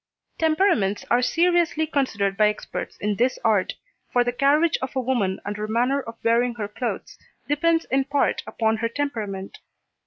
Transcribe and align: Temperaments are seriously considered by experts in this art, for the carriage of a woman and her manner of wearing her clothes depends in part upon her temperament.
Temperaments 0.39 1.05
are 1.11 1.21
seriously 1.21 1.85
considered 1.85 2.35
by 2.35 2.47
experts 2.47 2.97
in 2.97 3.17
this 3.17 3.37
art, 3.45 3.73
for 4.11 4.23
the 4.23 4.31
carriage 4.31 4.75
of 4.81 4.95
a 4.95 4.99
woman 4.99 5.39
and 5.45 5.55
her 5.57 5.67
manner 5.67 6.01
of 6.01 6.17
wearing 6.23 6.55
her 6.55 6.67
clothes 6.67 7.19
depends 7.47 7.85
in 7.85 8.05
part 8.05 8.41
upon 8.47 8.77
her 8.77 8.89
temperament. 8.89 9.59